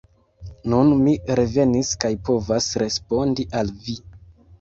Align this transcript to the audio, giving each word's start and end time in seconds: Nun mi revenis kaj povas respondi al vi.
Nun 0.71 0.87
mi 1.01 1.11
revenis 1.39 1.91
kaj 2.05 2.11
povas 2.29 2.71
respondi 2.85 3.47
al 3.61 3.71
vi. 3.85 3.97